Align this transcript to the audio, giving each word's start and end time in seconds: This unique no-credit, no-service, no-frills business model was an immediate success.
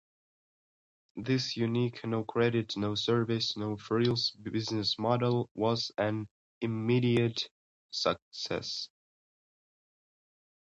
This 1.15 1.55
unique 1.55 2.03
no-credit, 2.03 2.75
no-service, 2.75 3.55
no-frills 3.55 4.31
business 4.31 4.97
model 4.97 5.47
was 5.53 5.91
an 5.99 6.27
immediate 6.59 7.47
success. 7.91 8.89